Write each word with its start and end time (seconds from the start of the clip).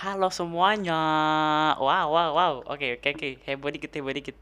Halo 0.00 0.32
semuanya. 0.32 0.96
Wow, 1.76 2.08
wow, 2.08 2.30
wow. 2.32 2.54
Oke, 2.72 2.96
oke, 2.96 3.08
oke. 3.12 3.28
Heboh 3.44 3.68
dikit, 3.68 3.92
heboh 3.92 4.16
dikit. 4.16 4.32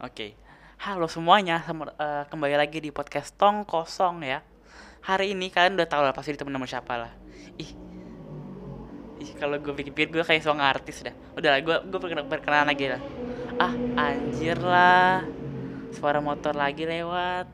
Oke. 0.00 0.32
Halo 0.80 1.04
semuanya, 1.04 1.60
Sem- 1.60 1.84
eh, 1.84 2.24
kembali 2.32 2.56
lagi 2.56 2.80
di 2.80 2.88
podcast 2.88 3.36
Tong 3.36 3.68
Kosong 3.68 4.24
ya. 4.24 4.40
Hari 5.04 5.36
ini 5.36 5.52
kalian 5.52 5.76
udah 5.76 5.84
tahu 5.84 6.00
lah 6.00 6.16
pasti 6.16 6.32
temen 6.32 6.48
nama 6.48 6.64
siapa 6.64 6.96
lah. 6.96 7.12
Ih, 7.60 7.76
ih 9.20 9.36
kalau 9.36 9.60
gue 9.60 9.68
pikir-pikir 9.68 10.08
gue 10.08 10.24
kayak 10.24 10.48
seorang 10.48 10.64
artis 10.64 11.04
dah. 11.04 11.12
Udah 11.36 11.52
lah, 11.52 11.60
gue 11.60 11.76
gue 11.92 11.98
perkenalan, 12.24 12.72
lagi 12.72 12.88
lah. 12.88 13.04
Ah, 13.60 13.76
anjir 14.00 14.56
lah. 14.56 15.28
Suara 15.92 16.24
motor 16.24 16.56
lagi 16.56 16.88
lewat. 16.88 17.52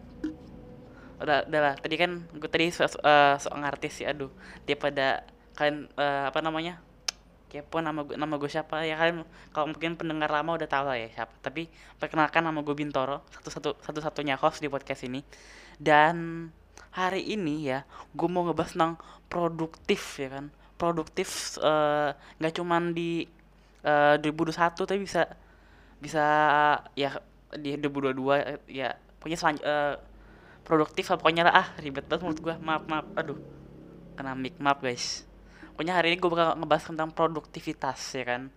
Udah, 1.18 1.42
udah 1.42 1.60
lah. 1.60 1.74
Tadi 1.74 1.98
kan 1.98 2.22
gue 2.22 2.46
tadi 2.46 2.70
eh, 2.70 3.34
seorang 3.34 3.66
artis 3.66 3.98
sih, 3.98 4.06
aduh. 4.06 4.30
Dia 4.62 4.78
pada 4.78 5.26
kalian 5.58 5.90
eh, 5.98 6.24
apa 6.30 6.38
namanya? 6.38 6.78
kepo 7.48 7.80
nama 7.80 8.04
gue 8.04 8.14
nama 8.20 8.36
gue 8.36 8.50
siapa? 8.52 8.84
Ya 8.84 9.00
kalian 9.00 9.24
kalau 9.56 9.72
mungkin 9.72 9.96
pendengar 9.96 10.28
lama 10.28 10.60
udah 10.60 10.68
tahu 10.68 10.84
lah 10.84 11.00
ya 11.00 11.08
siapa. 11.08 11.32
Tapi 11.40 11.66
perkenalkan 11.96 12.44
nama 12.44 12.60
gue 12.60 12.76
Bintoro 12.76 13.24
satu 13.32 13.48
satu 13.48 13.70
satu 13.80 14.00
satunya 14.04 14.36
host 14.36 14.60
di 14.60 14.68
podcast 14.68 15.02
ini. 15.08 15.24
Dan 15.80 16.48
hari 16.92 17.24
ini 17.24 17.72
ya 17.72 17.88
gue 18.12 18.28
mau 18.28 18.44
ngebahas 18.44 18.76
tentang 18.76 18.94
produktif 19.32 20.20
ya 20.20 20.28
kan? 20.28 20.52
Produktif 20.76 21.56
eh, 21.58 22.12
nggak 22.38 22.52
cuman 22.60 22.92
di 22.92 23.24
eh, 23.82 24.14
2021 24.20 24.84
tapi 24.84 25.00
bisa 25.02 25.22
bisa 25.98 26.24
ya 26.94 27.16
di 27.56 27.74
2022 27.80 28.44
eh, 28.44 28.60
ya 28.68 28.88
pokoknya 29.18 29.38
selanj- 29.40 29.64
eh, 29.64 29.96
produktif 30.68 31.08
pokoknya 31.16 31.48
lah. 31.48 31.54
Ah 31.64 31.68
ribet 31.80 32.04
banget 32.04 32.28
menurut 32.28 32.40
gue 32.44 32.54
maaf 32.60 32.84
maaf. 32.84 33.06
Aduh 33.16 33.40
kena 34.20 34.36
mic. 34.36 34.52
Maaf 34.60 34.84
guys 34.84 35.27
pokoknya 35.78 35.94
hari 35.94 36.10
ini 36.10 36.18
gue 36.18 36.26
bakal 36.26 36.58
ngebahas 36.58 36.84
tentang 36.90 37.14
produktivitas 37.14 38.02
ya 38.10 38.26
kan? 38.26 38.50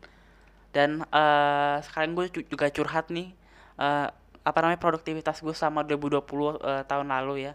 Dan 0.73 1.05
eh 1.05 1.77
sekarang 1.85 2.17
gue 2.17 2.25
juga 2.49 2.65
curhat 2.73 3.13
nih 3.13 3.29
eh 3.77 4.09
apa 4.41 4.57
namanya 4.65 4.81
produktivitas 4.81 5.37
gue 5.45 5.53
sama 5.53 5.85
2020 5.85 6.17
eh, 6.17 6.83
tahun 6.89 7.13
lalu 7.13 7.45
ya. 7.45 7.53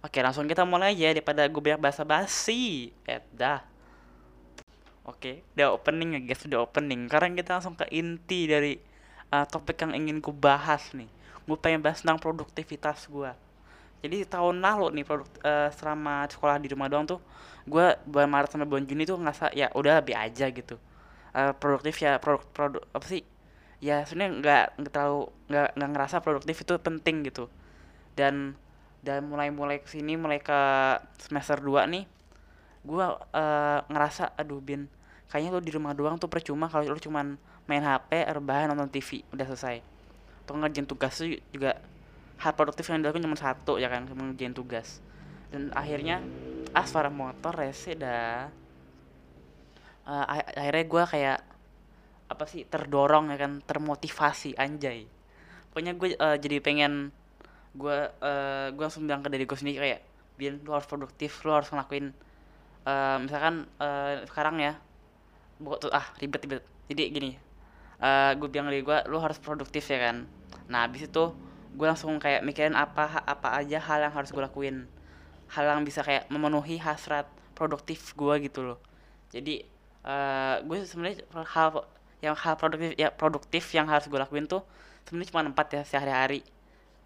Oke 0.00 0.24
langsung 0.24 0.48
kita 0.48 0.64
mulai 0.64 0.96
aja 0.96 1.12
daripada 1.12 1.44
gue 1.44 1.60
banyak 1.60 1.84
basa-basi. 1.84 2.96
Eh 3.04 3.20
dah. 3.36 3.60
Oke 5.04 5.44
udah 5.52 5.76
opening 5.76 6.16
ya 6.16 6.20
guys 6.24 6.40
udah 6.48 6.64
opening. 6.64 7.04
Sekarang 7.04 7.36
kita 7.36 7.60
langsung 7.60 7.76
ke 7.76 7.84
inti 7.92 8.48
dari 8.48 8.80
eh, 9.28 9.46
topik 9.52 9.84
yang 9.84 9.92
ingin 9.92 10.24
gue 10.24 10.32
bahas 10.32 10.96
nih. 10.96 11.12
Gue 11.44 11.60
pengen 11.60 11.84
bahas 11.84 12.00
tentang 12.00 12.16
produktivitas 12.16 13.04
gue 13.12 13.43
jadi 14.04 14.28
tahun 14.28 14.60
lalu 14.60 15.00
nih 15.00 15.04
produk 15.08 15.28
eh, 15.40 15.72
selama 15.72 16.28
sekolah 16.28 16.60
di 16.60 16.68
rumah 16.68 16.92
doang 16.92 17.08
tuh 17.08 17.24
gue 17.64 17.96
bulan 18.04 18.28
Maret 18.28 18.52
sampai 18.52 18.68
bulan 18.68 18.84
Juni 18.84 19.08
tuh 19.08 19.16
ngerasa 19.16 19.56
ya 19.56 19.72
udah 19.72 20.04
lebih 20.04 20.12
aja 20.12 20.52
gitu. 20.52 20.76
Eh, 21.32 21.52
produktif 21.56 22.04
ya 22.04 22.20
produk 22.20 22.44
produk 22.52 22.84
apa 22.92 23.06
sih 23.08 23.24
ya 23.80 24.04
sebenarnya 24.04 24.32
nggak 24.76 24.92
terlalu 24.92 25.32
nggak 25.48 25.68
nggak 25.80 25.90
ngerasa 25.96 26.16
produktif 26.20 26.56
itu 26.60 26.76
penting 26.76 27.16
gitu. 27.24 27.48
Dan 28.12 28.60
dan 29.00 29.24
mulai 29.24 29.48
mulai 29.48 29.80
ke 29.80 29.88
sini 29.88 30.20
mulai 30.20 30.36
ke 30.44 30.60
semester 31.16 31.56
2 31.64 31.88
nih 31.88 32.04
gue 32.84 33.06
eh, 33.32 33.80
ngerasa 33.88 34.36
aduh 34.36 34.60
bin 34.60 34.84
kayaknya 35.32 35.56
lu 35.56 35.64
di 35.64 35.72
rumah 35.72 35.96
doang 35.96 36.20
tuh 36.20 36.28
percuma 36.28 36.68
kalau 36.68 36.92
lu 36.92 37.00
cuman 37.00 37.40
main 37.64 37.80
HP 37.80 38.28
rebahan 38.36 38.68
nonton 38.68 38.92
TV 38.92 39.24
udah 39.32 39.48
selesai. 39.48 39.80
Atau 40.44 40.60
ngerjain 40.60 40.84
tugas 40.84 41.16
juga 41.48 41.80
hal 42.42 42.52
produktif 42.58 42.84
yang 42.90 43.00
dilakukan 43.02 43.24
cuma 43.26 43.38
satu 43.38 43.78
ya 43.82 43.88
kan? 43.92 44.06
Cuma 44.08 44.26
ngerjain 44.30 44.54
tugas. 44.56 45.00
Dan 45.52 45.70
akhirnya 45.74 46.22
ah 46.74 46.86
suara 46.86 47.10
motor 47.12 47.54
rese 47.54 47.94
dah. 47.94 48.50
Ah- 50.04 50.28
akhirnya 50.60 50.84
gue 50.84 51.02
kayak 51.12 51.38
apa 52.32 52.44
sih 52.50 52.62
terdorong 52.68 53.32
ya 53.32 53.38
kan? 53.40 53.52
Termotivasi 53.64 54.56
anjay. 54.58 55.06
Pokoknya 55.70 55.92
gue 56.00 56.08
eh, 56.16 56.36
jadi 56.44 56.56
pengen 56.62 57.10
gue 57.74 57.96
eh, 58.30 58.66
gue 58.74 58.82
langsung 58.86 59.04
bilang 59.08 59.22
ke 59.24 59.30
diri 59.32 59.44
gue 59.50 59.58
sendiri 59.58 59.78
kayak 59.84 60.00
biar 60.38 60.52
lu 60.66 60.70
harus 60.74 60.88
produktif 60.90 61.42
lu 61.46 61.52
harus 61.54 61.68
ngelakuin. 61.72 62.06
Eh, 62.86 63.16
misalkan 63.24 63.54
eh, 63.80 64.24
sekarang 64.30 64.56
ya 64.62 64.72
buat 65.62 65.80
ah 65.92 66.06
ribet 66.20 66.40
ribet. 66.44 66.62
Jadi 66.90 67.02
gini 67.10 67.30
eh 68.04 68.32
gue 68.36 68.48
bilang 68.50 68.66
ke 68.68 68.72
diri 68.76 68.84
gue 68.84 68.98
lu 69.10 69.18
harus 69.22 69.38
produktif 69.40 69.84
ya 69.88 69.98
kan? 70.10 70.16
Nah 70.70 70.80
habis 70.86 71.06
itu 71.08 71.24
gue 71.74 71.86
langsung 71.86 72.16
kayak 72.22 72.46
mikirin 72.46 72.78
apa 72.78 73.22
apa 73.26 73.58
aja 73.58 73.82
hal 73.82 73.98
yang 74.06 74.14
harus 74.14 74.30
gue 74.30 74.42
lakuin. 74.42 74.86
Hal 75.50 75.64
yang 75.66 75.82
bisa 75.82 76.00
kayak 76.06 76.30
memenuhi 76.30 76.78
hasrat 76.78 77.26
produktif 77.58 78.14
gue 78.14 78.34
gitu 78.46 78.62
loh. 78.62 78.78
Jadi 79.34 79.66
eh 80.04 80.56
gue 80.62 80.76
sebenarnya 80.86 81.26
hal 81.34 81.82
yang 82.22 82.36
hal 82.38 82.54
produktif 82.56 82.92
ya 82.96 83.08
produktif 83.12 83.64
yang 83.76 83.86
harus 83.88 84.06
gue 84.08 84.20
lakuin 84.20 84.48
tuh 84.48 84.64
sebenarnya 85.04 85.28
cuma 85.34 85.42
empat 85.44 85.66
ya 85.74 85.82
sehari-hari. 85.82 86.40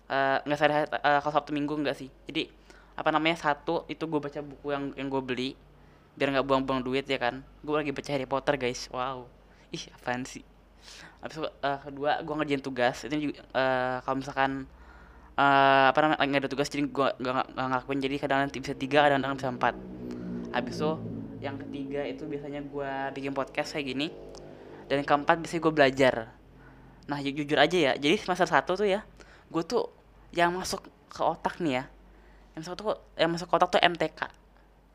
Eh, 0.09 0.39
nggak 0.45 0.59
sehari-hari 0.59 0.87
eh, 0.93 1.21
kalau 1.25 1.35
sabtu 1.35 1.51
minggu 1.57 1.75
nggak 1.81 1.97
sih. 1.97 2.09
Jadi 2.29 2.53
apa 2.99 3.09
namanya 3.15 3.39
satu 3.39 3.87
itu 3.89 4.05
gue 4.05 4.21
baca 4.21 4.41
buku 4.43 4.67
yang 4.75 4.85
yang 4.99 5.09
gue 5.09 5.23
beli 5.23 5.51
biar 6.19 6.35
nggak 6.35 6.47
buang-buang 6.47 6.83
duit 6.85 7.07
ya 7.09 7.19
kan. 7.19 7.41
Gue 7.65 7.79
lagi 7.79 7.91
baca 7.95 8.11
Harry 8.13 8.27
Potter 8.29 8.55
guys. 8.61 8.91
Wow. 8.93 9.31
Ih 9.73 9.85
sih 10.27 10.58
habis 11.23 11.37
eh, 11.41 11.79
kedua 11.83 12.23
gue 12.23 12.35
ngerjain 12.35 12.63
tugas. 12.63 12.97
Itu 13.07 13.15
juga 13.19 13.43
eh, 13.43 13.97
kalau 14.03 14.17
misalkan 14.21 14.51
eh, 15.39 15.87
apa 15.91 15.99
namanya 16.03 16.25
nggak 16.25 16.43
ada 16.47 16.51
tugas 16.51 16.69
jadi 16.71 16.85
gue 16.87 17.09
nggak 17.21 17.35
nggak 17.55 17.67
ngelakuin. 17.71 17.99
Jadi 18.03 18.15
kadang 18.21 18.39
nanti 18.47 18.59
bisa 18.63 18.75
tiga 18.75 18.99
kadang-kadang 19.07 19.37
bisa 19.39 19.49
empat. 19.51 19.75
Habis 20.55 20.75
itu 20.81 20.93
yang 21.39 21.57
ketiga 21.61 22.03
itu 22.03 22.23
biasanya 22.27 22.61
gue 22.67 22.93
bikin 23.15 23.33
podcast 23.35 23.77
kayak 23.77 23.87
gini. 23.95 24.09
Dan 24.89 25.05
yang 25.05 25.09
keempat 25.09 25.37
biasanya 25.45 25.63
gue 25.63 25.75
belajar. 25.75 26.15
Nah 27.09 27.19
ju- 27.25 27.37
jujur 27.37 27.57
aja 27.57 27.77
ya 27.77 27.93
jadi 27.97 28.21
semester 28.21 28.49
satu 28.49 28.77
tuh 28.77 28.89
ya 28.89 29.01
gue 29.49 29.63
tuh 29.65 29.89
yang 30.37 30.53
masuk 30.53 30.85
ke 31.09 31.23
otak 31.25 31.61
nih 31.61 31.83
ya. 31.83 31.85
Yang 32.57 32.61
masuk 32.65 32.75
tuh 32.77 32.87
yang 33.17 33.31
masuk 33.33 33.47
ke 33.49 33.55
otak 33.57 33.69
tuh 33.77 33.81
MTK 33.81 34.21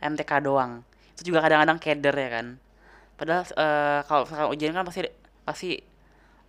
MTK 0.04 0.32
doang. 0.44 0.84
Itu 1.16 1.32
juga 1.32 1.46
kadang-kadang 1.46 1.78
keder 1.80 2.16
ya 2.18 2.30
kan. 2.42 2.48
Padahal 3.16 3.44
eh, 3.46 4.00
kalau 4.10 4.22
misalkan 4.26 4.48
ujian 4.52 4.72
kan 4.74 4.84
pasti 4.84 5.02
pasti 5.48 5.80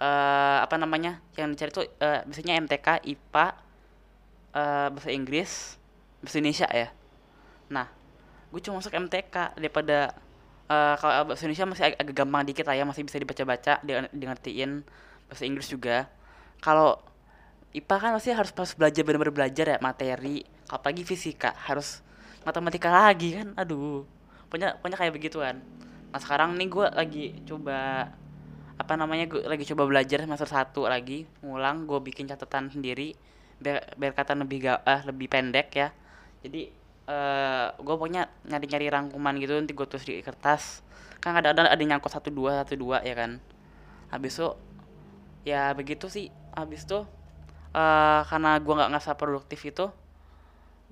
eh, 0.00 0.58
apa 0.64 0.76
namanya 0.80 1.20
yang 1.38 1.52
dicari 1.54 1.70
tuh 1.74 1.86
eh, 2.00 2.20
biasanya 2.26 2.54
MTK 2.64 2.88
IPA 3.04 3.46
eh, 4.54 4.88
bahasa 4.92 5.10
Inggris 5.12 5.50
bahasa 6.22 6.36
Indonesia 6.40 6.68
ya. 6.70 6.88
Nah 7.72 7.86
gue 8.52 8.60
cuma 8.62 8.78
masuk 8.80 8.94
MTK 8.94 9.58
daripada 9.58 10.14
eh, 10.70 10.94
kalau 11.00 11.32
bahasa 11.32 11.42
Indonesia 11.46 11.66
masih 11.68 11.84
ag- 11.92 11.98
agak 12.00 12.14
gampang 12.16 12.42
dikit 12.46 12.64
lah 12.68 12.76
ya 12.78 12.84
masih 12.86 13.02
bisa 13.06 13.18
dibaca-baca 13.20 13.74
di, 13.84 13.92
ngertiin 14.26 14.70
bahasa 15.30 15.44
Inggris 15.46 15.68
juga. 15.70 16.08
Kalau 16.62 16.98
IPA 17.74 17.96
kan 18.00 18.10
pasti 18.16 18.30
harus 18.30 18.52
pas 18.54 18.70
belajar 18.78 19.02
benar-benar 19.02 19.34
belajar 19.34 19.66
ya 19.66 19.78
materi 19.82 20.46
apalagi 20.70 21.02
fisika 21.04 21.52
harus 21.66 22.00
matematika 22.46 22.88
lagi 22.90 23.36
kan 23.38 23.52
aduh. 23.58 24.06
Pokoknya 24.48 24.78
pokoknya 24.78 24.98
kayak 25.00 25.14
begituan. 25.18 25.56
Nah 26.14 26.20
sekarang 26.22 26.54
nih 26.54 26.68
gue 26.70 26.86
lagi 26.94 27.24
coba 27.48 28.06
apa 28.74 28.98
namanya 28.98 29.30
gue 29.30 29.42
lagi 29.46 29.62
coba 29.70 29.86
belajar 29.86 30.26
semester 30.26 30.50
satu 30.50 30.90
lagi 30.90 31.30
ngulang 31.46 31.86
gue 31.86 31.98
bikin 32.02 32.26
catatan 32.26 32.74
sendiri 32.74 33.14
biar 33.62 33.94
biar 33.94 34.12
kata 34.18 34.34
lebih 34.34 34.66
ga, 34.66 34.82
ah, 34.82 35.00
lebih 35.06 35.30
pendek 35.30 35.68
ya. 35.78 35.88
Jadi 36.42 36.68
eh 37.04 37.66
gue 37.78 37.94
pokoknya 37.94 38.26
nyari-nyari 38.50 38.86
rangkuman 38.90 39.34
gitu 39.38 39.54
nanti 39.54 39.72
gue 39.76 39.86
tulis 39.86 40.04
di 40.04 40.18
kertas. 40.24 40.82
Kan 41.22 41.38
kadang-kadang 41.38 41.70
ada 41.70 41.80
yang 41.80 41.96
nyangkut 41.96 42.12
satu 42.12 42.28
dua 42.34 42.66
satu 42.66 42.74
dua 42.74 42.98
ya 43.06 43.14
kan. 43.14 43.38
Habis 44.10 44.42
itu 44.42 44.48
ya 45.46 45.70
begitu 45.78 46.10
sih. 46.10 46.28
Habis 46.54 46.86
itu 46.86 47.06
eh 47.74 48.20
karena 48.30 48.58
gua 48.62 48.74
nggak 48.82 48.90
ngerasa 48.94 49.12
produktif 49.18 49.60
itu 49.66 49.86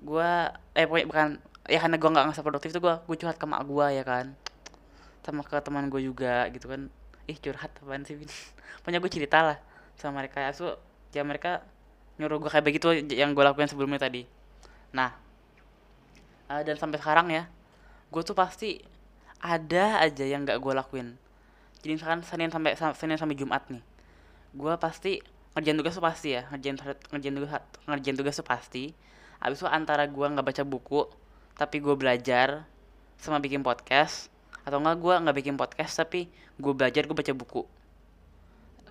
gua 0.03 0.51
eh 0.75 0.83
pokoknya 0.83 1.07
bukan 1.07 1.27
ya 1.71 1.79
karena 1.79 1.95
gua 1.95 2.09
nggak 2.11 2.25
ngerasa 2.31 2.43
produktif 2.43 2.69
itu 2.75 2.79
gua 2.83 2.99
gua 3.07 3.15
curhat 3.15 3.37
ke 3.39 3.45
mak 3.47 3.63
gua 3.67 3.91
ya 3.91 4.03
kan. 4.07 4.35
Sama 5.23 5.43
ke 5.47 5.55
teman 5.63 5.87
gue 5.87 6.03
juga 6.03 6.51
gitu 6.51 6.67
kan 6.67 6.91
ih 7.29 7.37
curhat 7.39 7.71
apaan 7.79 8.03
sih 8.03 8.15
Vin? 8.17 8.27
Pokoknya 8.83 8.99
gue 8.99 9.11
cerita 9.11 9.37
lah 9.43 9.57
sama 9.99 10.23
mereka. 10.23 10.43
Ya 10.43 10.51
so 10.51 10.75
ya 11.13 11.21
mereka 11.23 11.63
nyuruh 12.19 12.37
gue 12.41 12.49
kayak 12.49 12.65
begitu 12.65 12.87
yang 13.13 13.33
gue 13.33 13.43
lakuin 13.43 13.69
sebelumnya 13.69 14.01
tadi. 14.01 14.27
Nah 14.93 15.13
eh, 16.51 16.61
dan 16.65 16.75
sampai 16.77 16.99
sekarang 16.99 17.27
ya 17.31 17.43
gue 18.13 18.21
tuh 18.21 18.37
pasti 18.37 18.81
ada 19.43 19.99
aja 20.03 20.23
yang 20.23 20.43
nggak 20.47 20.59
gue 20.59 20.73
lakuin. 20.73 21.07
Jadi 21.83 21.91
misalkan 21.99 22.23
senin 22.23 22.47
sampai 22.47 22.79
Sa- 22.79 22.95
senin 22.95 23.19
sampai 23.19 23.35
jumat 23.35 23.63
nih 23.69 23.83
gue 24.53 24.73
pasti 24.77 25.17
ngerjain 25.57 25.77
tugas 25.81 25.97
tuh 25.97 26.05
pasti 26.05 26.37
ya 26.37 26.45
ngerjain 26.53 26.77
ngerjain 27.09 27.33
tugas 27.33 27.51
ngerjain 27.89 28.17
tugas 28.17 28.35
tuh 28.37 28.47
pasti. 28.47 28.83
Abis 29.43 29.59
itu 29.59 29.67
antara 29.67 30.07
gue 30.07 30.25
nggak 30.25 30.45
baca 30.45 30.63
buku 30.63 31.09
tapi 31.53 31.77
gue 31.77 31.93
belajar 31.93 32.65
sama 33.21 33.37
bikin 33.37 33.61
podcast 33.61 34.32
atau 34.63 34.77
enggak 34.79 34.97
gue 34.99 35.13
nggak 35.27 35.35
bikin 35.43 35.55
podcast 35.59 35.99
tapi 35.99 36.31
gue 36.59 36.73
belajar 36.73 37.03
gue 37.03 37.15
baca 37.15 37.33
buku. 37.35 37.61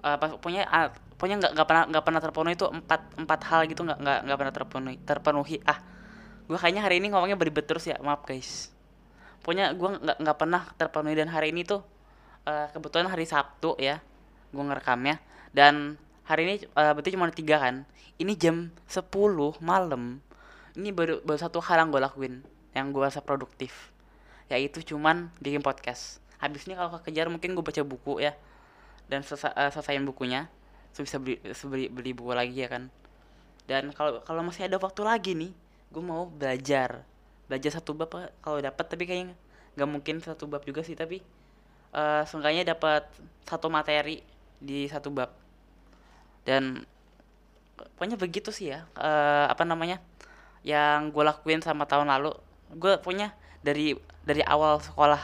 Eh, 0.02 0.16
pas 0.18 0.30
pokoknya 0.36 0.68
ah, 0.68 0.92
pokoknya 1.16 1.36
nggak 1.40 1.52
nggak 1.56 1.66
pernah 1.68 1.84
nggak 1.88 2.04
pernah 2.04 2.20
terpenuhi 2.20 2.54
itu 2.58 2.66
empat 2.68 3.00
empat 3.16 3.40
hal 3.48 3.60
gitu 3.70 3.80
nggak 3.86 3.98
nggak 4.02 4.18
nggak 4.28 4.38
pernah 4.38 4.54
terpenuhi 4.54 4.96
terpenuhi. 5.02 5.56
Ah 5.64 5.78
gue 6.50 6.58
kayaknya 6.58 6.82
hari 6.84 6.98
ini 7.00 7.14
ngomongnya 7.14 7.38
beribet 7.38 7.64
terus 7.64 7.88
ya 7.88 7.96
maaf 8.02 8.26
guys. 8.28 8.68
Pokoknya 9.40 9.72
gue 9.72 9.88
nggak 10.02 10.16
nggak 10.20 10.36
pernah 10.36 10.62
terpenuhi 10.76 11.14
dan 11.16 11.28
hari 11.32 11.54
ini 11.54 11.64
tuh 11.64 11.80
uh, 12.44 12.68
kebetulan 12.74 13.08
hari 13.08 13.24
Sabtu 13.24 13.78
ya 13.80 14.02
gue 14.52 14.62
ngerekamnya. 14.62 15.22
Dan 15.54 15.96
hari 16.26 16.48
ini 16.48 16.54
uh, 16.76 16.92
berarti 16.92 17.14
cuma 17.14 17.30
tiga 17.32 17.62
kan? 17.62 17.86
Ini 18.20 18.32
jam 18.36 18.70
10 18.88 19.08
malam. 19.62 20.20
Ini 20.76 20.90
baru 20.92 21.20
baru 21.24 21.38
satu 21.40 21.62
hal 21.64 21.84
yang 21.84 21.88
gue 21.94 22.00
lakuin 22.00 22.34
yang 22.72 22.88
gue 22.90 23.04
rasa 23.04 23.20
produktif 23.20 23.91
yaitu 24.52 24.84
cuman 24.84 25.32
bikin 25.40 25.64
podcast. 25.64 26.20
Habis 26.36 26.68
ini 26.68 26.76
kalau 26.76 27.00
kejar 27.00 27.32
mungkin 27.32 27.56
gue 27.56 27.64
baca 27.64 27.80
buku 27.80 28.20
ya. 28.20 28.36
Dan 29.08 29.24
selesai 29.24 29.56
uh, 29.56 29.70
selesaiin 29.72 30.04
bukunya. 30.04 30.52
So 30.92 31.00
bisa 31.00 31.16
beli, 31.16 31.40
beli 31.40 31.86
beli 31.88 32.10
buku 32.12 32.32
lagi 32.36 32.60
ya 32.60 32.68
kan. 32.68 32.92
Dan 33.64 33.96
kalau 33.96 34.20
kalau 34.26 34.44
masih 34.44 34.68
ada 34.68 34.76
waktu 34.76 35.00
lagi 35.06 35.32
nih 35.32 35.52
gue 35.88 36.02
mau 36.04 36.28
belajar. 36.28 37.06
Belajar 37.48 37.80
satu 37.80 37.96
bab 37.96 38.12
kalau 38.44 38.58
dapat 38.60 38.84
tapi 38.84 39.08
kayaknya 39.08 39.36
nggak 39.78 39.88
mungkin 39.88 40.20
satu 40.20 40.44
bab 40.44 40.66
juga 40.68 40.84
sih. 40.84 40.92
Tapi 40.92 41.24
uh, 41.96 42.22
seenggaknya 42.28 42.76
dapat 42.76 43.08
satu 43.48 43.72
materi 43.72 44.20
di 44.60 44.84
satu 44.90 45.08
bab. 45.08 45.32
Dan 46.42 46.84
pokoknya 47.78 48.20
begitu 48.20 48.52
sih 48.52 48.74
ya. 48.74 48.84
Uh, 48.98 49.48
apa 49.48 49.64
namanya 49.64 50.02
yang 50.66 51.10
gue 51.10 51.24
lakuin 51.24 51.62
sama 51.62 51.86
tahun 51.86 52.10
lalu. 52.10 52.34
Gue 52.76 52.98
punya 52.98 53.32
dari 53.62 53.94
dari 54.22 54.42
awal 54.42 54.78
sekolah 54.78 55.22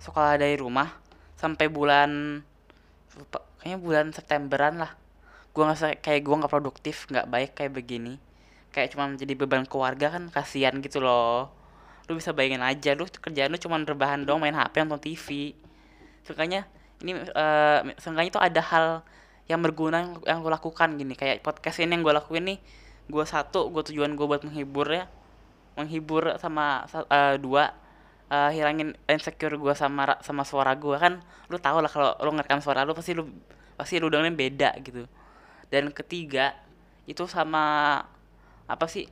sekolah 0.00 0.40
dari 0.40 0.56
rumah 0.56 0.88
sampai 1.36 1.68
bulan 1.68 2.40
kayaknya 3.60 3.78
bulan 3.80 4.06
Septemberan 4.12 4.80
lah. 4.80 4.92
Gue 5.52 5.66
nggak 5.66 6.04
kayak 6.04 6.20
gue 6.24 6.36
nggak 6.40 6.52
produktif 6.52 7.08
nggak 7.08 7.26
baik 7.28 7.50
kayak 7.56 7.72
begini. 7.76 8.16
Kayak 8.70 8.94
cuma 8.94 9.10
menjadi 9.10 9.34
beban 9.34 9.66
keluarga 9.66 10.14
kan 10.14 10.30
kasihan 10.32 10.76
gitu 10.80 11.02
loh. 11.02 11.52
Lu 12.08 12.16
bisa 12.16 12.32
bayangin 12.32 12.62
aja 12.64 12.96
lu 12.96 13.08
kerjaan 13.08 13.50
lu 13.52 13.58
cuma 13.60 13.76
rebahan 13.80 14.24
dong 14.24 14.40
main 14.40 14.54
HP 14.54 14.84
nonton 14.84 15.00
TV 15.00 15.56
seenggaknya 16.20 16.68
ini 17.00 17.16
uh, 17.16 17.80
seenggaknya 17.96 18.30
itu 18.30 18.40
ada 18.40 18.60
hal 18.60 18.86
yang 19.48 19.64
berguna 19.64 20.04
yang, 20.04 20.10
yang 20.22 20.38
gue 20.44 20.52
lakukan 20.52 20.88
gini. 20.96 21.14
Kayak 21.18 21.42
podcast 21.42 21.82
ini 21.82 21.98
yang 21.98 22.02
gue 22.06 22.14
lakuin 22.14 22.44
nih 22.54 22.58
gue 23.10 23.24
satu 23.26 23.68
gue 23.74 23.82
tujuan 23.90 24.14
gue 24.14 24.26
buat 24.26 24.46
menghibur 24.46 24.86
ya 24.86 25.10
menghibur 25.78 26.36
sama 26.38 26.84
uh, 26.90 27.36
dua 27.38 27.74
uh, 28.30 28.50
hilangin 28.54 28.94
insecure 29.10 29.58
gue 29.58 29.74
sama 29.74 30.16
sama 30.22 30.46
suara 30.46 30.72
gue 30.78 30.96
kan 30.96 31.18
lu 31.50 31.58
tau 31.58 31.82
lah 31.82 31.90
kalau 31.90 32.14
lu 32.22 32.30
ngerekam 32.38 32.62
suara 32.62 32.86
lu 32.86 32.94
pasti 32.94 33.12
lu 33.12 33.26
pasti 33.74 33.98
lu 33.98 34.08
dengerin 34.08 34.38
beda 34.38 34.70
gitu. 34.80 35.04
Dan 35.70 35.90
ketiga 35.90 36.54
itu 37.06 37.26
sama 37.26 37.98
apa 38.70 38.86
sih? 38.86 39.10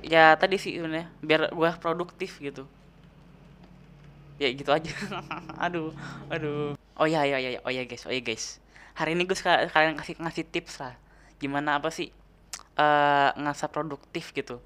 Ya 0.00 0.32
tadi 0.40 0.56
sih 0.56 0.80
sebenarnya 0.80 1.12
biar 1.20 1.52
gue 1.52 1.70
produktif 1.76 2.40
gitu. 2.40 2.64
Ya 4.40 4.48
gitu 4.48 4.72
aja. 4.72 4.88
Aduh 5.64 5.92
aduh. 6.32 6.72
Oh 6.96 7.04
ya 7.08 7.28
ya 7.28 7.36
ya 7.36 7.60
oh 7.64 7.72
ya 7.72 7.84
guys 7.84 8.08
oh 8.08 8.12
ya 8.12 8.24
guys. 8.24 8.56
Hari 8.96 9.12
ini 9.16 9.28
gue 9.28 9.36
sekalian 9.36 9.96
kasih 9.96 10.16
ngasih 10.16 10.44
tips 10.48 10.80
lah. 10.80 10.96
Gimana 11.36 11.80
apa 11.80 11.88
sih 11.92 12.12
uh, 12.80 13.32
ngerasa 13.36 13.68
produktif 13.68 14.32
gitu 14.32 14.60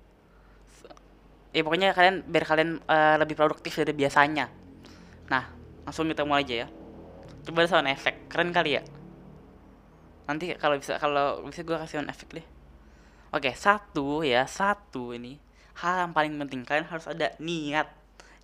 ya 1.54 1.62
pokoknya 1.62 1.94
kalian 1.94 2.26
biar 2.26 2.44
kalian 2.44 2.70
uh, 2.90 3.16
lebih 3.22 3.38
produktif 3.38 3.78
dari 3.78 3.94
biasanya. 3.94 4.50
Nah 5.30 5.44
langsung 5.86 6.10
kita 6.10 6.26
mulai 6.26 6.42
aja 6.42 6.66
ya. 6.66 6.68
Coba 7.46 7.70
sound 7.70 7.86
efek 7.86 8.26
keren 8.26 8.50
kali 8.50 8.76
ya. 8.76 8.82
Nanti 10.26 10.56
kalau 10.58 10.74
bisa 10.80 10.98
kalau 10.98 11.46
bisa 11.46 11.62
gue 11.62 11.76
kasih 11.78 12.02
sound 12.02 12.10
efek 12.10 12.42
deh. 12.42 12.46
Oke, 13.34 13.50
satu 13.54 14.22
ya, 14.22 14.46
satu 14.46 15.10
ini. 15.10 15.38
Hal 15.78 16.06
yang 16.06 16.12
paling 16.14 16.38
penting 16.38 16.62
kalian 16.62 16.86
harus 16.86 17.10
ada 17.10 17.34
niat, 17.42 17.90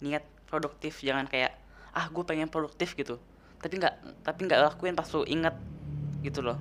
niat 0.02 0.26
produktif. 0.50 0.98
Jangan 1.02 1.30
kayak 1.30 1.54
ah 1.94 2.06
gue 2.10 2.22
pengen 2.26 2.46
produktif 2.46 2.94
gitu, 2.94 3.18
tapi 3.58 3.78
nggak 3.78 4.22
tapi 4.22 4.46
nggak 4.46 4.62
lakuin 4.62 4.94
pas 4.94 5.06
lu 5.10 5.26
inget 5.26 5.54
gitu 6.22 6.42
loh. 6.42 6.58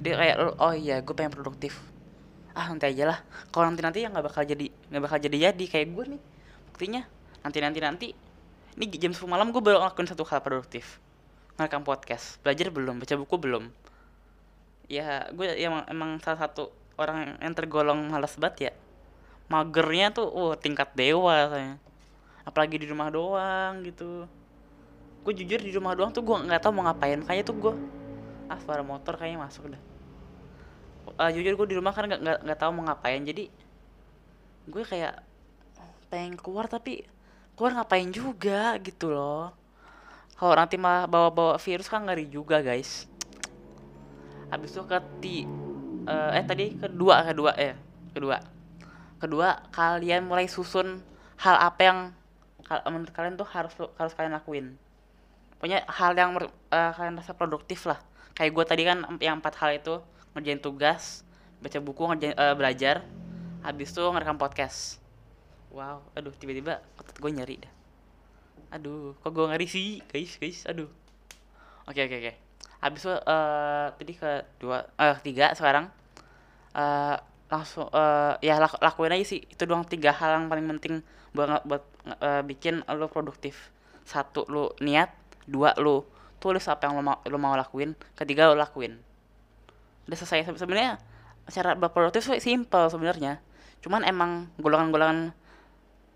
Dia 0.00 0.16
kayak 0.16 0.36
oh 0.60 0.72
iya 0.76 1.00
gue 1.00 1.14
pengen 1.16 1.32
produktif. 1.32 1.93
Ah 2.54 2.70
nanti 2.70 2.86
aja 2.86 3.04
lah. 3.10 3.18
Kalau 3.50 3.66
nanti 3.68 3.82
nanti 3.82 3.98
ya 4.02 4.08
nggak 4.08 4.24
bakal 4.30 4.42
jadi 4.46 4.66
nggak 4.70 5.02
bakal 5.02 5.18
jadi 5.18 5.36
jadi 5.50 5.64
kayak 5.66 5.86
gue 5.90 6.04
nih. 6.16 6.22
Buktinya 6.70 7.02
nanti 7.42 7.58
nanti 7.60 7.78
nanti. 7.82 8.08
Ini 8.74 8.84
jam 8.98 9.14
10 9.14 9.30
malam 9.30 9.54
gue 9.54 9.62
baru 9.62 9.82
ngelakuin 9.82 10.08
satu 10.10 10.26
hal 10.26 10.42
produktif. 10.42 10.98
Ngerekam 11.58 11.86
podcast. 11.86 12.42
Belajar 12.42 12.74
belum, 12.74 12.98
baca 12.98 13.14
buku 13.14 13.36
belum. 13.38 13.64
Ya 14.90 15.30
gue 15.30 15.46
emang 15.58 15.86
emang 15.86 16.10
salah 16.22 16.46
satu 16.46 16.74
orang 16.98 17.38
yang 17.42 17.54
tergolong 17.54 18.10
malas 18.10 18.38
banget 18.38 18.70
ya 18.70 18.72
magernya 19.50 20.14
tuh 20.14 20.24
oh 20.24 20.56
tingkat 20.56 20.88
dewa 20.96 21.52
saya 21.52 21.76
apalagi 22.48 22.80
di 22.80 22.86
rumah 22.88 23.12
doang 23.12 23.84
gitu 23.84 24.24
gue 25.24 25.32
jujur 25.32 25.60
di 25.60 25.72
rumah 25.72 25.96
doang 25.96 26.12
tuh 26.12 26.24
gue 26.24 26.36
nggak 26.48 26.60
tahu 26.64 26.72
mau 26.72 26.84
ngapain 26.88 27.20
kayaknya 27.24 27.44
tuh 27.44 27.56
gue 27.56 27.74
ah 28.48 28.58
suara 28.60 28.84
motor 28.84 29.16
kayaknya 29.16 29.40
masuk 29.40 29.72
dah 29.72 29.82
uh, 31.18 31.30
jujur 31.30 31.54
gue 31.54 31.66
di 31.72 31.76
rumah 31.76 31.92
kan 31.92 32.08
nggak 32.08 32.44
nggak 32.44 32.58
tahu 32.58 32.70
mau 32.74 32.84
ngapain. 32.88 33.22
Jadi 33.24 33.48
gue 34.64 34.82
kayak 34.84 35.20
pengen 36.08 36.38
keluar 36.40 36.70
tapi 36.70 37.04
keluar 37.54 37.76
ngapain 37.76 38.08
juga 38.10 38.76
gitu 38.80 39.12
loh. 39.12 39.52
Kalau 40.34 40.54
nanti 40.58 40.74
mah 40.74 41.06
bawa-bawa 41.06 41.60
virus 41.62 41.86
kan 41.86 42.02
ngeri 42.02 42.26
juga 42.26 42.58
guys. 42.58 43.06
Habis 44.50 44.74
itu 44.74 44.82
keti 44.86 45.36
uh, 46.06 46.34
eh 46.34 46.44
tadi 46.44 46.74
kedua 46.74 47.22
kedua 47.26 47.52
eh 47.54 47.74
kedua. 48.10 48.38
Kedua 49.22 49.48
kalian 49.70 50.26
mulai 50.26 50.50
susun 50.50 51.00
hal 51.38 51.56
apa 51.58 51.80
yang 51.80 51.98
menurut 52.88 53.12
kalian 53.12 53.36
tuh 53.36 53.46
harus 53.46 53.72
harus 53.76 54.12
kalian 54.16 54.34
lakuin. 54.34 54.66
Pokoknya 55.56 55.86
hal 55.86 56.12
yang 56.18 56.34
uh, 56.36 56.90
kalian 56.92 57.14
rasa 57.16 57.32
produktif 57.36 57.86
lah. 57.86 58.00
Kayak 58.34 58.50
gue 58.52 58.64
tadi 58.66 58.82
kan 58.82 58.98
yang 59.22 59.38
empat 59.38 59.54
hal 59.62 59.78
itu 59.78 60.02
ngerjain 60.34 60.60
tugas 60.60 61.22
baca 61.62 61.78
buku 61.80 62.02
ngerjain 62.10 62.34
uh, 62.36 62.54
belajar. 62.58 63.06
Habis 63.64 63.96
itu 63.96 64.04
ngerekam 64.04 64.36
podcast. 64.36 65.00
Wow 65.72 66.04
aduh 66.12 66.34
tiba-tiba 66.36 66.84
otot 67.00 67.16
gue 67.16 67.30
nyari 67.32 67.64
dah. 67.64 67.72
Aduh 68.76 69.16
kok 69.22 69.32
gue 69.32 69.46
ngeri 69.48 69.66
sih? 69.66 70.04
Guys 70.10 70.36
guys 70.36 70.68
aduh. 70.68 70.90
Oke 71.88 72.00
okay, 72.00 72.04
oke 72.04 72.12
okay, 72.12 72.18
oke. 72.20 72.32
Okay 72.34 72.44
habis 72.84 73.00
itu 73.00 73.16
uh, 73.16 73.88
tadi 73.96 74.12
kedua 74.12 74.84
eh 75.00 75.16
tiga 75.24 75.56
sekarang 75.56 75.88
uh, 76.76 77.16
langsung 77.48 77.88
uh, 77.88 78.36
ya 78.44 78.60
lak 78.60 78.76
lakuin 78.76 79.16
aja 79.16 79.24
sih. 79.24 79.40
Itu 79.48 79.64
doang 79.64 79.88
tiga 79.88 80.12
hal 80.12 80.36
yang 80.36 80.52
paling 80.52 80.68
penting 80.76 81.00
buat 81.32 81.64
buat 81.64 81.80
uh, 82.20 82.44
bikin 82.44 82.84
lo 82.84 83.08
produktif. 83.08 83.72
Satu 84.04 84.44
lo 84.52 84.76
niat. 84.84 85.08
Dua 85.48 85.72
lo 85.80 86.08
tulis 86.40 86.68
apa 86.68 86.88
yang 86.88 87.00
lo 87.00 87.02
mau 87.04 87.16
lo 87.24 87.36
mau 87.40 87.56
lakuin. 87.56 87.96
Ketiga 88.12 88.52
lo 88.52 88.60
lakuin 88.60 89.00
udah 90.08 90.16
selesai. 90.16 90.56
Sebenarnya 90.56 91.00
cara 91.48 91.76
berproduktif 91.76 92.24
sih 92.24 92.40
simple 92.40 92.88
sebenarnya. 92.88 93.40
Cuman 93.84 94.04
emang 94.04 94.48
golongan-golongan 94.56 95.36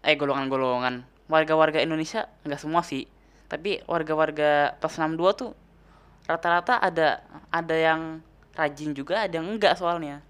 eh 0.06 0.16
golongan-golongan 0.16 1.04
warga-warga 1.28 1.84
Indonesia 1.84 2.26
nggak 2.44 2.60
semua 2.60 2.80
sih. 2.80 3.04
Tapi 3.48 3.84
warga-warga 3.84 4.76
plus 4.80 4.96
62 4.96 5.40
tuh 5.40 5.50
rata-rata 6.28 6.80
ada 6.80 7.24
ada 7.48 7.76
yang 7.76 8.20
rajin 8.52 8.92
juga 8.92 9.24
ada 9.24 9.40
yang 9.40 9.48
enggak 9.48 9.76
soalnya. 9.76 10.24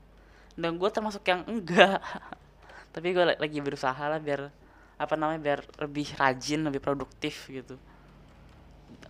Dan 0.59 0.79
gue 0.79 0.91
termasuk 0.91 1.23
yang 1.27 1.47
enggak. 1.47 2.03
Tapi 2.95 3.15
gue 3.15 3.25
lagi 3.38 3.59
berusaha 3.62 3.99
lah 3.99 4.19
biar 4.19 4.50
apa 4.99 5.15
namanya 5.15 5.38
biar 5.38 5.61
lebih 5.87 6.11
rajin 6.19 6.67
lebih 6.67 6.83
produktif 6.83 7.47
gitu. 7.47 7.79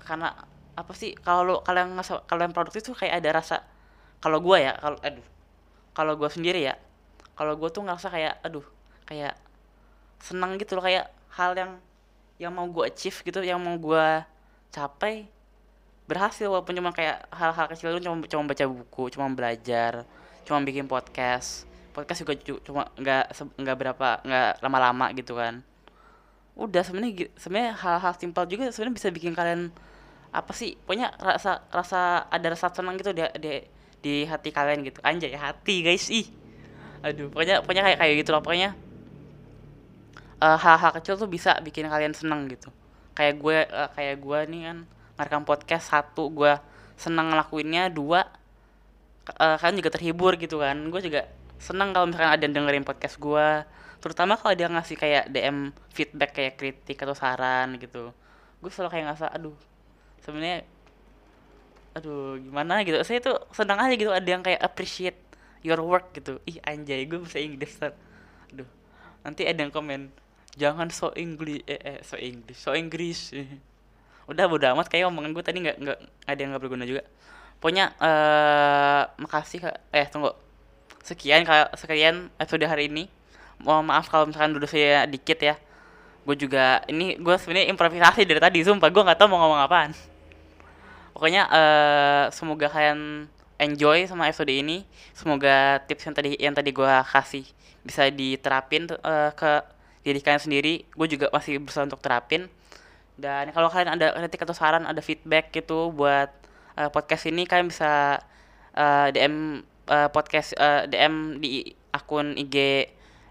Karena 0.05 0.37
apa 0.79 0.93
sih 0.95 1.17
kalau 1.17 1.65
kalian 1.65 1.97
yang 1.99 2.55
produktif 2.55 2.85
tuh 2.85 2.95
kayak 2.95 3.25
ada 3.25 3.41
rasa 3.41 3.57
kalau 4.19 4.39
gue 4.43 4.59
ya 4.59 4.73
kalau 4.79 4.99
aduh 5.03 5.27
kalau 5.95 6.13
gue 6.15 6.29
sendiri 6.31 6.61
ya 6.63 6.75
kalau 7.39 7.55
gue 7.55 7.69
tuh 7.71 7.83
ngerasa 7.87 8.09
kayak 8.11 8.35
aduh 8.43 8.67
kayak 9.07 9.35
senang 10.19 10.59
gitu 10.59 10.75
loh 10.75 10.85
kayak 10.85 11.11
hal 11.35 11.55
yang 11.55 11.73
yang 12.39 12.53
mau 12.55 12.67
gue 12.71 12.87
achieve 12.87 13.19
gitu 13.23 13.43
yang 13.43 13.59
mau 13.59 13.75
gue 13.79 14.07
capai 14.71 15.27
berhasil 16.09 16.49
walaupun 16.49 16.73
cuma 16.73 16.91
kayak 16.91 17.29
hal-hal 17.31 17.67
kecil 17.69 17.93
itu 17.95 18.09
cuma 18.09 18.17
cuma 18.25 18.43
baca 18.49 18.65
buku 18.65 19.03
cuma 19.13 19.27
belajar 19.31 20.09
cuma 20.49 20.65
bikin 20.65 20.89
podcast. 20.89 21.69
Podcast 21.93 22.25
juga 22.25 22.57
cuma 22.65 22.89
nggak 22.97 23.37
nggak 23.61 23.77
berapa 23.77 24.09
nggak 24.25 24.51
lama-lama 24.65 25.13
gitu 25.13 25.37
kan. 25.37 25.61
Udah 26.57 26.81
sebenarnya 26.81 27.29
sebenarnya 27.37 27.77
hal-hal 27.77 28.13
simpel 28.17 28.49
juga 28.49 28.73
sebenarnya 28.73 28.97
bisa 28.97 29.09
bikin 29.13 29.37
kalian 29.37 29.69
apa 30.33 30.53
sih 30.57 30.77
pokoknya 30.85 31.13
rasa 31.21 31.65
rasa 31.73 32.29
ada 32.29 32.47
rasa 32.53 32.69
senang 32.73 32.97
gitu 33.01 33.13
di 33.17 33.25
di, 33.41 33.65
di 34.03 34.25
hati 34.25 34.51
kalian 34.55 34.87
gitu. 34.87 34.99
Anjay 35.03 35.35
hati 35.35 35.83
guys. 35.83 36.09
Ih. 36.11 36.27
Aduh 37.03 37.31
pokoknya 37.31 37.63
pokoknya 37.63 37.83
kayak 37.87 37.99
kayak 37.99 38.15
gitu 38.23 38.31
loh. 38.35 38.43
Pokoknya 38.43 38.71
uh, 40.43 40.59
hal-hal 40.59 40.91
kecil 40.99 41.15
tuh 41.19 41.31
bisa 41.31 41.59
bikin 41.63 41.87
kalian 41.87 42.15
senang 42.15 42.47
gitu. 42.51 42.71
Kayak 43.15 43.35
gue 43.43 43.59
uh, 43.71 43.91
kayak 43.95 44.17
gue 44.23 44.39
nih 44.55 44.61
kan 44.71 44.79
ngerekam 45.19 45.43
podcast 45.43 45.91
satu 45.91 46.31
gue 46.31 46.53
seneng 46.95 47.35
ngelakuinnya 47.35 47.91
dua 47.91 48.27
uh, 49.39 49.57
kan 49.59 49.75
juga 49.75 49.91
terhibur 49.91 50.39
gitu 50.39 50.63
kan. 50.63 50.79
Gue 50.91 51.03
juga 51.03 51.27
seneng 51.59 51.91
kalau 51.91 52.07
misalkan 52.07 52.31
ada 52.39 52.43
yang 52.43 52.55
dengerin 52.55 52.87
podcast 52.87 53.19
gue. 53.19 53.49
Terutama 53.99 54.39
kalau 54.39 54.55
dia 54.55 54.71
ngasih 54.71 54.95
kayak 54.95 55.25
DM 55.35 55.75
feedback 55.91 56.31
kayak 56.31 56.55
kritik 56.55 56.99
atau 57.03 57.19
saran 57.19 57.75
gitu. 57.83 58.15
Gue 58.63 58.71
selalu 58.71 58.95
kayak 58.95 59.05
ngerasa 59.11 59.27
aduh 59.35 59.59
sebenarnya 60.23 60.63
aduh 61.99 62.39
gimana 62.39 62.87
gitu. 62.87 62.97
Saya 63.03 63.19
tuh 63.19 63.37
senang 63.51 63.83
aja 63.83 63.95
gitu 63.99 64.15
ada 64.15 64.25
yang 64.25 64.43
kayak 64.47 64.63
appreciate 64.63 65.19
your 65.67 65.83
work 65.83 66.15
gitu. 66.15 66.39
Ih 66.47 66.63
anjay 66.63 67.03
gue 67.11 67.19
bisa 67.19 67.43
Inggris 67.43 67.75
ter 67.75 67.93
aduh 68.55 68.69
nanti 69.27 69.45
ada 69.45 69.59
yang 69.59 69.75
komen 69.75 70.09
jangan 70.55 70.89
so 70.95 71.11
English 71.19 71.67
eh, 71.67 71.83
eh 71.83 71.99
so 72.07 72.15
English 72.15 72.59
so 72.63 72.73
Inggris. 72.79 73.35
Udah 74.31 74.45
bodo 74.47 74.65
amat 74.79 74.87
kayak 74.87 75.11
omongan 75.11 75.35
gue 75.35 75.45
tadi 75.45 75.59
nggak 75.65 75.77
nggak 75.83 75.99
ada 76.31 76.39
yang 76.39 76.51
nggak 76.55 76.63
berguna 76.63 76.85
juga. 76.87 77.03
Pokoknya 77.59 77.91
eh 77.99 79.03
makasih 79.19 79.59
Kak. 79.67 79.77
eh 79.91 80.07
tunggu. 80.07 80.31
Sekian 81.03 81.43
kak 81.49 81.75
sekian 81.81 82.29
episode 82.39 82.69
hari 82.69 82.87
ini. 82.93 83.09
Mohon 83.59 83.91
maaf 83.91 84.07
kalau 84.13 84.29
misalkan 84.31 84.55
duduk 84.55 84.71
saya 84.71 85.09
dikit 85.11 85.41
ya. 85.41 85.59
Gue 86.23 86.37
juga 86.37 86.85
ini 86.87 87.17
gue 87.19 87.35
sebenarnya 87.41 87.73
improvisasi 87.73 88.23
dari 88.29 88.39
tadi 88.39 88.63
sumpah. 88.63 88.93
Gue 88.93 89.03
nggak 89.03 89.19
tahu 89.19 89.33
mau 89.33 89.41
ngomong 89.43 89.65
apaan 89.65 89.91
pokoknya 91.13 91.43
eh 91.51 92.25
semoga 92.35 92.69
kalian 92.71 93.31
enjoy 93.59 94.07
sama 94.07 94.31
episode 94.31 94.51
ini. 94.55 94.87
Semoga 95.13 95.83
tips 95.85 96.09
yang 96.09 96.15
tadi 96.15 96.31
yang 96.39 96.55
tadi 96.55 96.71
gue 96.71 96.93
kasih 97.11 97.45
bisa 97.83 98.09
diterapin 98.09 98.87
eh, 98.89 99.31
ke 99.35 99.53
diri 100.07 100.21
kalian 100.23 100.43
sendiri. 100.43 100.75
Gue 100.95 101.11
juga 101.11 101.29
masih 101.35 101.59
berusaha 101.61 101.85
untuk 101.85 102.01
terapin. 102.01 102.47
Dan 103.19 103.51
kalau 103.51 103.67
kalian 103.67 103.99
ada 103.99 104.15
kritik 104.15 104.47
atau 104.47 104.55
saran 104.55 104.87
ada 104.87 105.03
feedback 105.03 105.51
gitu 105.51 105.91
buat 105.91 106.31
eh, 106.79 106.89
podcast 106.89 107.27
ini 107.27 107.45
kalian 107.45 107.69
bisa 107.69 108.23
eh, 108.79 109.09
DM 109.11 109.67
eh, 109.91 110.09
podcast 110.15 110.55
eh, 110.55 110.87
DM 110.87 111.43
di 111.43 111.67
akun 111.91 112.39
IG 112.39 112.87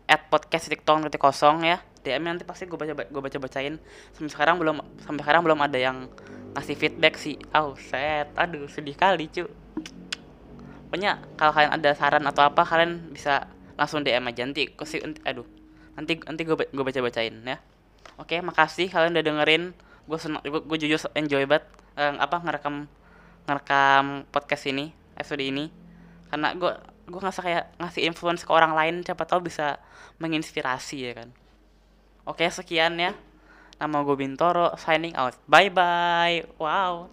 at 0.07 0.27
podcast 0.27 0.67
titik 0.67 0.83
kosong 1.19 1.67
ya 1.67 1.79
DM 2.07 2.23
nanti 2.23 2.47
pasti 2.47 2.63
gue 2.63 2.79
baca 2.79 2.95
gue 2.95 3.21
baca 3.21 3.37
bacain 3.43 3.75
sampai 4.15 4.31
sekarang 4.31 4.55
belum 4.55 4.79
sampai 5.03 5.21
sekarang 5.27 5.43
belum 5.43 5.59
ada 5.59 5.75
yang 5.75 6.07
ngasih 6.55 6.79
feedback 6.79 7.19
sih. 7.19 7.35
Oh 7.51 7.75
set. 7.75 8.31
Aduh 8.39 8.71
sedih 8.71 8.95
kali 8.95 9.27
cu. 9.27 9.51
Pokoknya 10.87 11.19
kalau 11.35 11.51
kalian 11.51 11.75
ada 11.75 11.91
saran 11.91 12.23
atau 12.23 12.47
apa 12.47 12.63
kalian 12.63 13.11
bisa 13.11 13.51
langsung 13.75 14.07
DM 14.07 14.23
aja. 14.31 14.47
Nanti 14.47 14.71
kasih 14.71 15.03
aduh. 15.27 15.45
Nanti 15.99 16.15
nanti 16.23 16.41
gue 16.47 16.55
baca 16.55 16.99
bacain 17.03 17.35
ya. 17.43 17.59
Oke 18.15 18.39
makasih 18.39 18.87
kalian 18.87 19.11
udah 19.11 19.25
dengerin. 19.27 19.63
Gue 20.07 20.17
senang 20.17 20.39
gue, 20.39 20.61
gue 20.63 20.77
jujur 20.87 21.03
enjoy 21.19 21.43
banget 21.43 21.67
eh, 21.99 22.15
apa 22.15 22.39
ngerekam 22.39 22.87
ngerekam 23.43 24.23
podcast 24.31 24.63
ini 24.71 24.95
episode 25.19 25.43
ini. 25.43 25.67
Karena 26.31 26.55
gue 26.55 26.71
gue 27.07 27.19
ngerasa 27.23 27.39
kayak 27.39 27.65
ngasih 27.79 28.03
influence 28.03 28.43
ke 28.43 28.51
orang 28.51 28.75
lain 28.75 28.95
siapa 28.99 29.23
tahu 29.23 29.47
bisa 29.47 29.79
menginspirasi 30.19 30.97
ya 30.99 31.13
kan 31.15 31.31
oke 32.27 32.45
sekian 32.51 32.99
ya. 32.99 33.15
Nama 33.77 33.97
gue 34.03 34.17
Bintoro 34.19 34.75
signing 34.75 35.15
out. 35.15 35.37
Bye 35.47 35.71
bye 35.71 36.43
wow 36.59 37.07